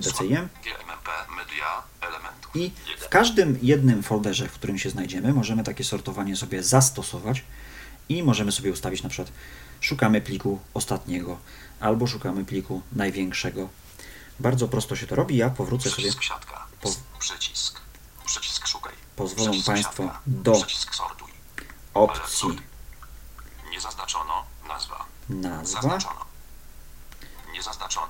[2.00, 6.62] elementów i w 1, każdym jednym folderze, w którym się znajdziemy, możemy takie sortowanie sobie
[6.62, 7.44] zastosować
[8.08, 9.32] i możemy sobie ustawić na przykład
[9.80, 11.38] szukamy pliku ostatniego
[11.80, 13.68] albo szukamy pliku największego.
[14.40, 15.36] Bardzo prosto się to robi.
[15.36, 16.10] Ja powrócę sobie,
[16.80, 17.80] po- przycisk,
[18.26, 20.62] przycisk szukaj, Pozwolą państwo do
[21.94, 22.48] opcji.
[23.70, 26.24] Nie zaznaczono, nazwa, nazwa zaznaczono,
[27.52, 28.08] nie zaznaczono,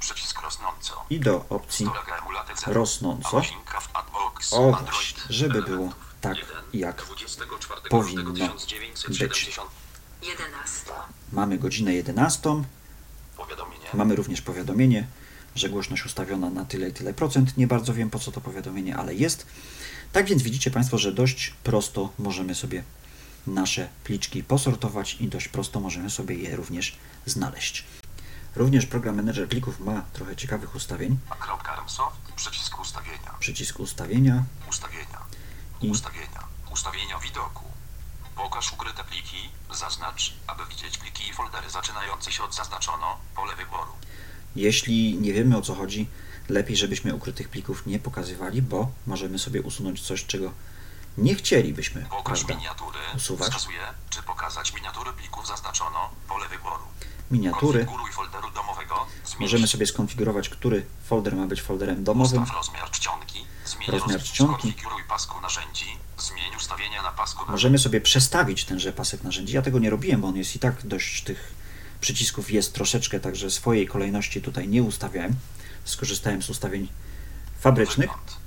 [0.00, 1.86] przycisk rosnąco, i do opcji
[2.66, 3.42] rosnąco.
[4.52, 4.78] O
[5.28, 6.36] żeby było tak,
[6.72, 9.70] jak 24 powinno lutego 1970.
[10.22, 10.90] 11.
[11.32, 12.62] Mamy godzinę 11.
[13.36, 13.86] Powiadomienie.
[13.94, 15.06] Mamy również powiadomienie,
[15.54, 17.56] że głośność ustawiona na tyle i tyle procent.
[17.56, 19.46] Nie bardzo wiem po co to powiadomienie, ale jest.
[20.12, 22.82] Tak więc widzicie Państwo, że dość prosto możemy sobie
[23.46, 27.84] nasze pliczki posortować i dość prosto możemy sobie je również znaleźć.
[28.56, 31.18] Również program Manager Plików ma trochę ciekawych ustawień.
[31.40, 31.84] Kropka.
[32.36, 33.34] Przycisk ustawienia.
[33.40, 35.18] Przycisk ustawienia Ustawienia.
[35.82, 36.44] i Ustawienia.
[36.72, 37.64] Ustawienia widoku.
[38.36, 39.50] Pokaż ukryte pliki.
[39.74, 43.16] Zaznacz, aby widzieć pliki i foldery zaczynające się od zaznaczono.
[43.36, 43.92] Pole wyboru.
[44.56, 46.08] Jeśli nie wiemy o co chodzi,
[46.48, 50.52] lepiej żebyśmy ukrytych plików nie pokazywali, bo możemy sobie usunąć coś, czego
[51.18, 52.54] nie chcielibyśmy, Pokaż prawda?
[52.56, 52.98] miniatury.
[53.16, 53.48] usuwać.
[53.48, 53.78] Wskazuje,
[54.10, 56.10] czy pokazać miniatury plików zaznaczono.
[56.28, 56.84] Pole wyboru.
[57.30, 57.86] Miniatury.
[59.40, 62.44] Możemy sobie skonfigurować, który folder ma być folderem domowym.
[62.54, 63.44] Rozmiar czcionki.
[63.88, 64.74] Rozmiar roz- czcionki.
[67.48, 69.52] Możemy sobie przestawić tenże pasek narzędzi.
[69.54, 71.54] Ja tego nie robiłem, bo on jest i tak dość tych
[72.00, 75.34] przycisków jest troszeczkę, także swojej kolejności tutaj nie ustawiałem.
[75.84, 76.88] Skorzystałem z ustawień
[77.60, 78.10] fabrycznych.
[78.10, 78.39] Wygląd.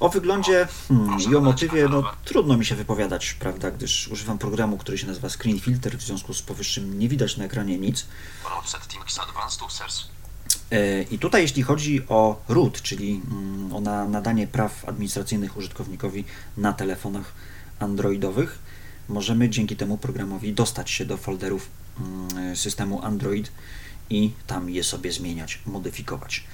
[0.00, 4.78] O wyglądzie hmm, i o motywie no, trudno mi się wypowiadać, prawda, gdyż używam programu,
[4.78, 8.06] który się nazywa Screen Filter, w związku z powyższym nie widać na ekranie nic.
[10.70, 16.24] E, I tutaj jeśli chodzi o root, czyli mm, o na, nadanie praw administracyjnych użytkownikowi
[16.56, 17.32] na telefonach
[17.78, 18.58] androidowych,
[19.08, 21.68] możemy dzięki temu programowi dostać się do folderów
[22.00, 23.52] mm, systemu Android
[24.10, 26.44] i tam je sobie zmieniać, modyfikować.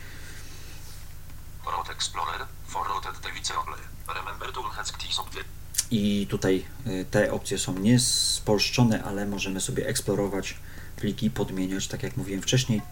[5.90, 10.57] I tutaj y, te opcje są nie spolszczone, ale możemy sobie eksplorować
[10.96, 12.83] pliki, podmieniać, tak jak mówiłem wcześniej.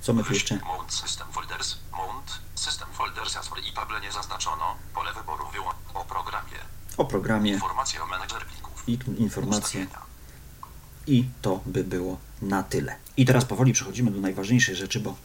[0.00, 0.56] Co my tu jeszcze?
[0.56, 1.76] Mount system folders.
[1.92, 2.38] Mount.
[2.54, 4.76] System folder Sasor i Pable nie zaznaczono.
[4.94, 5.76] Pole wyboru wyłącz.
[5.94, 6.58] O programie.
[6.96, 8.88] O programie Informacje o menedżer plików.
[8.88, 9.86] i informacje
[11.06, 12.96] i to by było na tyle.
[13.16, 15.16] I teraz powoli przechodzimy do najważniejszej rzeczy, bo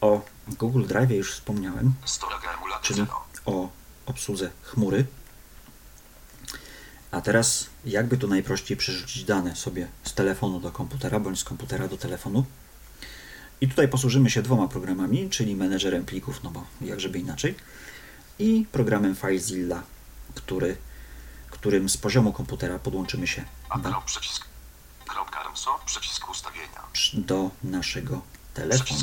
[0.00, 1.94] o Google Drive już wspomniałem,
[2.82, 3.24] czyli 0.
[3.46, 3.68] o
[4.06, 5.06] obsłudze chmury.
[7.10, 11.88] A teraz jakby tu najprościej przerzucić dane sobie z telefonu do komputera, bądź z komputera
[11.88, 12.44] do telefonu.
[13.60, 17.54] I tutaj posłużymy się dwoma programami, czyli menedżerem plików, no bo jak żeby inaczej,
[18.38, 19.82] i programem FileZilla,
[20.34, 20.76] który,
[21.50, 23.44] którym z poziomu komputera podłączymy się
[23.82, 23.90] do,
[27.14, 28.20] do naszego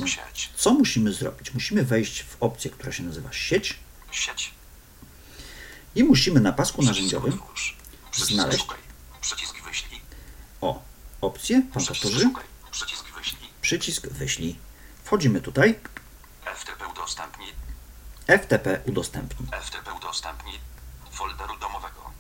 [0.08, 0.50] Sieć.
[0.56, 1.54] Co musimy zrobić?
[1.54, 3.80] Musimy wejść w opcję, która się nazywa sieć
[4.12, 4.52] Sieć.
[5.96, 7.40] i musimy na pasku narzędziowym
[8.14, 8.66] znaleźć.
[9.22, 10.02] Przycisk wyślij.
[10.62, 10.84] o
[11.22, 12.30] opcję, pan Przycisk powtórzy.
[12.72, 13.50] Przycisk wyślij.
[13.62, 14.56] przycisk wyślij.
[15.04, 15.80] Wchodzimy tutaj,
[16.56, 17.50] FTP udostępnij.
[18.28, 19.50] FTP udostępnij.
[19.62, 20.60] FTP udostępnij.
[21.12, 22.12] Folderu domowego.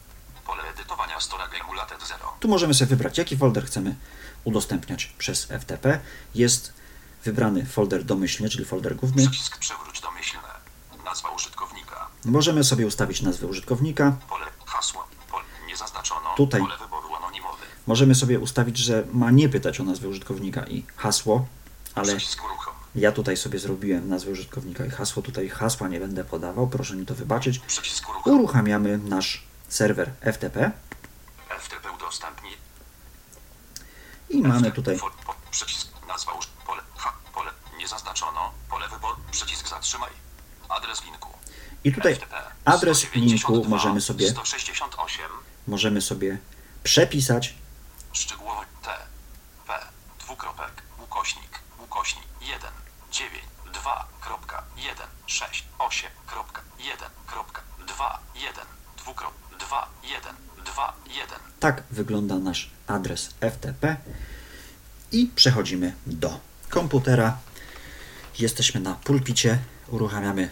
[0.45, 2.37] Pole edytowania Storage Emulated 0.
[2.39, 3.95] Tu możemy sobie wybrać, jaki folder chcemy
[4.43, 5.99] udostępniać przez FTP.
[6.35, 6.73] Jest
[7.25, 9.29] wybrany folder domyślny, czyli folder główny.
[9.29, 10.49] Przycisk przewróć domyślne.
[11.05, 12.07] Nazwa użytkownika.
[12.25, 14.15] Możemy sobie ustawić nazwę użytkownika.
[14.29, 15.07] Pole hasło.
[15.31, 16.33] Pole nie zaznaczono.
[16.37, 16.61] Tutaj.
[16.61, 17.63] Pole wyboru anonimowy.
[17.87, 21.45] Możemy sobie ustawić, że ma nie pytać o nazwę użytkownika i hasło,
[21.95, 22.17] ale
[22.95, 25.23] ja tutaj sobie zrobiłem nazwę użytkownika i hasło.
[25.23, 27.61] Tutaj hasła nie będę podawał, proszę mi to wybaczyć.
[28.25, 30.71] Uruchamiamy nasz serwer FTP
[31.59, 32.57] FTP udostępnij.
[34.29, 34.99] i mamy tutaj
[35.51, 36.47] Przycisk nazwa uż...
[36.67, 36.81] Pole.
[36.97, 37.13] Ha.
[37.33, 37.51] Pole.
[37.77, 38.51] Nie zaznaczono.
[39.31, 40.11] Przycisk zatrzymaj.
[40.69, 41.29] Adres linku.
[41.83, 42.17] i tutaj
[42.65, 45.25] adres 192, linku możemy sobie 168.
[45.67, 46.37] możemy sobie
[46.83, 47.53] przepisać
[48.13, 48.89] Szczegółowo T.
[49.67, 49.73] P.
[50.19, 50.71] Dwukropek.
[51.03, 51.59] Ukośnik.
[51.83, 52.23] Ukośnik.
[52.41, 52.59] 1.
[53.11, 53.33] 9.
[53.73, 54.07] 2.
[54.21, 54.63] Kropka.
[54.77, 55.07] 1.
[55.27, 55.65] 6.
[55.79, 56.09] 8.
[56.27, 56.61] Kropka.
[56.79, 57.09] 1.
[57.27, 57.61] Kropka.
[57.87, 58.19] 2.
[58.35, 58.65] 1.
[58.97, 59.33] Dwukrop.
[59.59, 59.87] 2.
[60.03, 60.35] 1.
[60.65, 60.93] 2.
[61.07, 61.39] 1.
[61.59, 63.97] Tak wygląda nasz adres FTP
[65.11, 66.39] i przechodzimy do
[66.69, 67.37] komputera.
[68.39, 70.49] Jesteśmy na pulpicie, uruchamiamy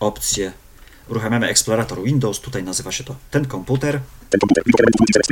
[0.00, 0.52] opcję,
[1.08, 4.00] uruchamiamy eksplorator Windows, tutaj nazywa się to ten komputer.
[4.30, 4.40] Ten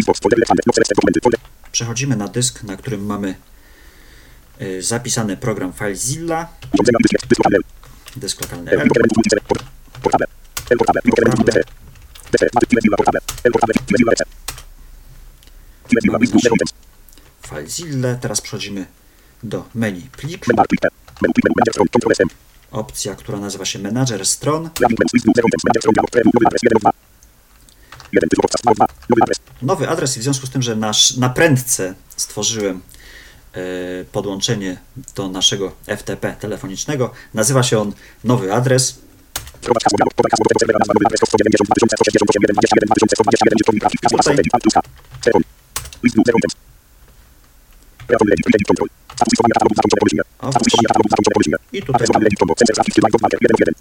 [0.06, 1.38] no.
[1.72, 3.34] Przechodzimy na dysk, na którym mamy
[4.62, 6.48] y, zapisany program FileZilla,
[8.16, 8.70] dysk lokalny.
[8.70, 8.88] L.
[17.48, 18.14] FileZilla.
[18.14, 18.86] Teraz przechodzimy
[19.42, 20.46] do menu plik,
[22.72, 24.70] Opcja, która nazywa się Manager Stron.
[24.80, 24.96] Nowy
[26.46, 26.90] adres 1 2.
[28.12, 28.86] 1 tytuł podstaw 2.
[29.08, 29.40] Nowy adres.
[29.62, 32.80] nowy adres i w związku z tym, że nasz, na prędce stworzyłem
[33.52, 33.60] e,
[34.12, 34.78] podłączenie
[35.14, 37.92] do naszego FTP telefonicznego, nazywa się on
[38.24, 38.98] nowy adres.
[39.64, 40.10] Wprowadź hasło biało.
[40.16, 40.78] Podaj hasło do tego serwera.
[40.78, 41.20] Nazwa nowy adres.
[41.28, 44.00] 190 2168 1 21 21 21 trafik.
[44.02, 44.18] Hasło
[45.24, 46.63] Tutaj.
[50.40, 50.50] O.
[51.72, 52.54] I tutaj mamy, legi combo.
[52.58, 52.94] Sensor trafik.
[52.96, 53.74] Line marker 1 1.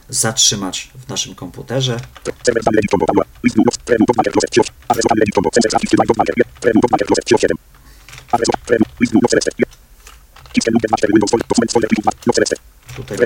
[0.08, 2.00] zatrzymać w naszym komputerze.
[2.42, 3.06] Serwer tam legi combo.
[3.06, 3.28] Download.
[3.44, 3.78] List Windows.
[3.78, 4.74] Preview Dotmarker closet 3 8.
[4.88, 5.50] Adres tam legi combo.
[5.54, 5.92] Sensor trafik.
[5.92, 6.34] Line Dotmarker.
[6.60, 7.56] Preview Dotmarker closet 3 7.
[8.32, 8.86] Adres Preview.
[9.00, 9.66] List Windows select 1.
[10.54, 11.46] System Windows 4 Windows folder.
[11.48, 12.04] Dokument folder plików.
[12.26, 12.54] No select.
[12.96, 13.16] Tutaj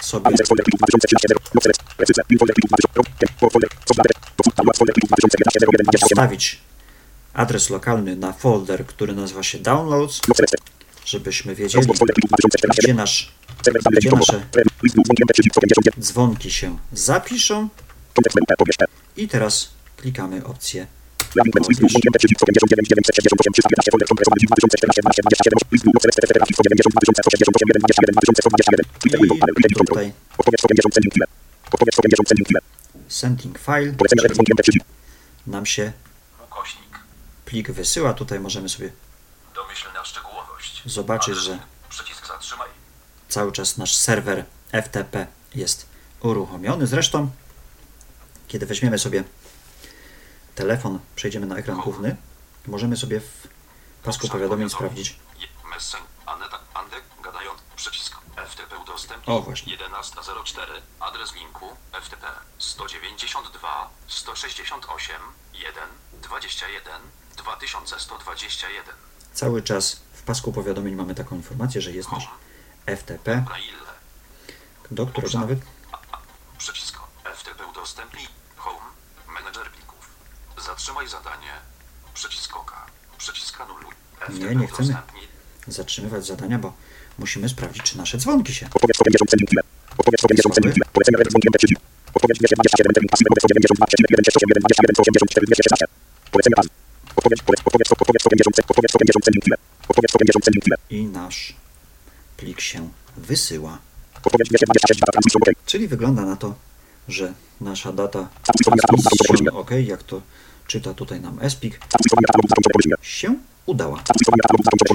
[0.00, 1.40] sobie Adres folder plików 2013 0.
[1.62, 1.80] Select.
[1.96, 2.22] Precyzja.
[2.30, 2.88] Link folder plików 20.
[2.94, 3.06] Rok.
[3.52, 3.70] Folder.
[3.88, 4.12] Software.
[4.56, 6.08] Download folder plików 2011 01 28.
[6.08, 6.44] wstawić
[7.34, 10.20] adres lokalny na folder, który nazywa się Downloads,
[11.04, 13.32] żebyśmy wiedzieli, Rozwój folder plików 2014 gdzie nasz,
[13.98, 14.82] gdzie nasze Preview.
[14.82, 16.02] List dzwonkiem MT 391.
[16.02, 17.68] dzwonki się zapiszą.
[19.16, 20.86] I teraz klikamy opcję
[21.38, 21.66] Landing menu.
[21.70, 25.72] List dzwonkiem MT 399 968 315 folder kompresowany 2014 12 27.
[25.74, 26.18] List Windows select.
[26.38, 29.54] Trafik 190 2168 1 21 21 Twitter window panel.
[29.56, 29.96] Twitter control.
[29.96, 30.06] tutaj
[30.40, 31.28] Odpowiedź 190 sending killer.
[31.74, 32.62] Odpowiedź 190 sending killer.
[33.22, 34.70] sending file, Polecenia żeby dzwonkiem MT3.
[35.54, 35.84] nam się
[37.48, 38.10] plik wysyła.
[38.14, 38.88] Tutaj możemy sobie
[41.08, 41.58] Adres że-
[43.28, 45.86] cały czas nasz serwer FTP jest
[46.20, 46.86] uruchomiony.
[46.86, 47.30] Zresztą,
[48.48, 49.24] kiedy weźmiemy sobie
[50.58, 52.16] telefon, przejdziemy na ekran główny,
[52.66, 53.48] możemy sobie w
[54.02, 55.18] pasku powiadomień sprawdzić.
[59.26, 59.78] O, właśnie.
[59.78, 60.60] 11.04,
[61.00, 61.66] adres linku,
[62.02, 62.26] FTP,
[62.58, 65.16] 192, 168,
[65.54, 65.72] 1,
[66.22, 66.92] 21,
[67.36, 68.94] 2121.
[69.32, 72.28] Cały czas w pasku powiadomień mamy taką informację, że jest nasz
[72.86, 73.44] FTP,
[74.90, 75.58] do którego nawet
[76.58, 76.98] przycisk,
[77.34, 78.97] FTP udostępnij, home.
[80.68, 81.52] Zatrzymaj zadanie,
[82.14, 82.86] przycisk oka,
[83.18, 83.92] przycisk anuluj.
[84.20, 84.96] FTP nie chcemy.
[85.68, 86.72] zatrzymywać zadania, bo
[87.18, 88.66] musimy sprawdzić, czy nasze dzwonki się.
[88.66, 89.62] Odpowiedź 190 cennik chwilę.
[89.98, 90.86] Odpowiedź 190 cennik chwilę.
[90.92, 91.80] Polecenie red dzwonkiem przycisk.
[92.14, 95.84] Odpowiedź 227 cennik pasywnego 192,168,1,21,416.
[96.32, 96.66] Polecenie pan.
[97.16, 99.56] Odpowiedź, powiedz, odpowiedź, odpowiedź 190 cennik, odpowiedź 190 cennik chwilę.
[99.90, 100.76] Odpowiedź 190 cennik chwilę.
[100.96, 101.38] I nasz
[102.36, 102.80] plik się
[103.16, 103.72] wysyła.
[104.18, 105.48] Odpowiedź 226 data transmisją OK.
[105.70, 106.48] Czyli wygląda na to,
[107.08, 108.28] że nasza data
[108.64, 108.82] pole
[109.52, 110.22] OK, jak to
[110.68, 113.04] czyta tutaj nam SPIK, Transmisjowania katalogu zakończone pole źródła.
[113.04, 113.34] się
[113.66, 114.02] udała.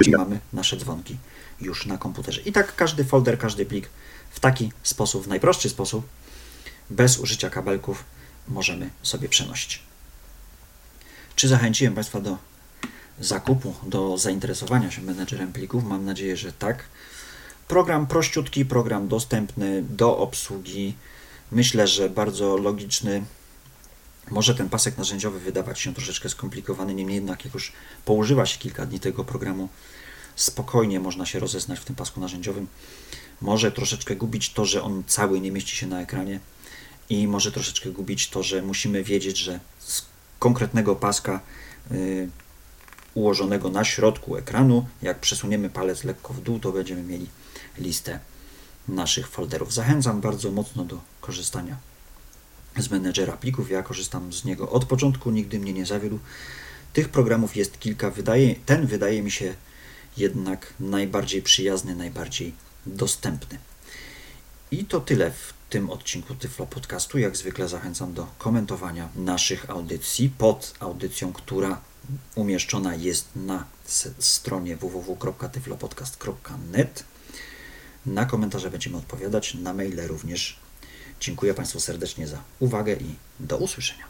[0.04, 1.16] Czyli mamy nasze dzwonki
[1.60, 2.40] już na komputerze.
[2.40, 3.88] I tak każdy folder, każdy plik
[4.30, 6.08] w taki sposób, w najprostszy sposób,
[6.90, 8.04] bez użycia kabelków,
[8.48, 9.82] możemy sobie przenosić.
[11.36, 12.38] Czy zachęciłem Państwa do
[13.20, 15.84] zakupu, do zainteresowania się menedżerem plików?
[15.84, 16.84] Mam nadzieję, że tak.
[17.68, 20.94] Program prościutki, program dostępny do obsługi.
[21.52, 23.22] Myślę, że bardzo logiczny.
[24.30, 27.72] Może ten pasek narzędziowy wydawać się troszeczkę skomplikowany, niemniej jednak jak już
[28.04, 29.68] poużywa się kilka dni tego programu,
[30.36, 32.66] spokojnie można się rozeznać w tym pasku narzędziowym.
[33.40, 36.40] Może troszeczkę gubić to, że on cały nie mieści się na ekranie
[37.08, 40.02] i może troszeczkę gubić to, że musimy wiedzieć, że z
[40.38, 41.40] konkretnego paska
[41.92, 42.28] y,
[43.14, 47.26] ułożonego na środku ekranu, jak przesuniemy palec lekko w dół, to będziemy mieli
[47.78, 48.18] listę
[48.88, 49.72] naszych folderów.
[49.72, 51.76] Zachęcam bardzo mocno do korzystania
[52.78, 53.70] z menedżera plików.
[53.70, 56.18] Ja korzystam z niego od początku, nigdy mnie nie zawiódł.
[56.92, 58.10] Tych programów jest kilka.
[58.10, 59.54] Wydaje, ten wydaje mi się
[60.16, 62.54] jednak najbardziej przyjazny, najbardziej
[62.86, 63.58] dostępny.
[64.70, 67.18] I to tyle w tym odcinku Tyflo Podcastu.
[67.18, 71.80] Jak zwykle zachęcam do komentowania naszych audycji pod audycją, która
[72.34, 73.64] umieszczona jest na
[74.18, 77.04] stronie www.tyflopodcast.net.
[78.06, 80.63] Na komentarze będziemy odpowiadać, na maile również.
[81.24, 84.04] Dziękuję Państwu serdecznie za uwagę i do usłyszenia.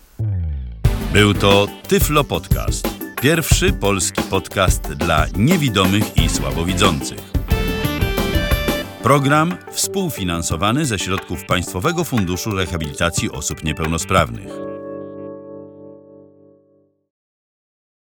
[1.13, 2.89] Był to Tyflo Podcast.
[3.23, 7.19] Pierwszy polski podcast dla niewidomych i słabowidzących.
[9.03, 14.74] Program współfinansowany ze środków Państwowego Funduszu Rehabilitacji Osób Niepełnosprawnych.